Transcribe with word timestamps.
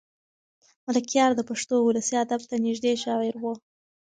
ملکیار 0.85 1.31
د 1.35 1.41
پښتو 1.49 1.75
ولسي 1.81 2.15
ادب 2.23 2.41
ته 2.49 2.55
نږدې 2.65 2.93
شاعر 3.03 3.35
و. 3.41 3.45